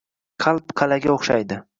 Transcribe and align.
Qalb 0.45 0.73
qalʼaga 0.81 1.11
o‘xshaydi. 1.17 1.59